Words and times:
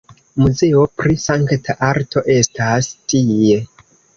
Muzeo 0.43 0.85
pri 1.01 1.17
sankta 1.25 1.75
arto 1.91 2.25
estas 2.39 2.91
tie. 3.13 3.63